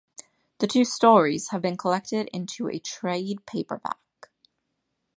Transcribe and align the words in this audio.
The 0.57 0.65
two 0.65 0.83
stories 0.83 1.49
have 1.49 1.61
been 1.61 1.77
collected 1.77 2.27
into 2.33 2.67
a 2.67 2.79
trade 2.79 3.45
paperback. 3.45 4.31